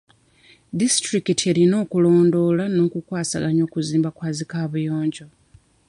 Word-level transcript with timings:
Disitulikiti 0.79 1.43
erina 1.51 1.75
okulondoola 1.83 2.63
n'okukwasaganya 2.69 3.61
okuzimba 3.67 4.09
kwa 4.17 4.29
zi 4.35 4.45
kaabuyonjo. 4.51 5.25